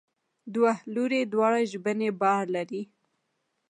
دوه 0.53 0.73
لوري 0.93 1.21
دواړه 1.33 1.59
ژبنی 1.71 2.09
بار 2.21 2.43
لري. 2.55 2.81